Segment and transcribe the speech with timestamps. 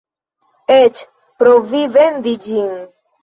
[0.75, 1.01] Eĉ
[1.43, 2.75] provi vendi ĝin.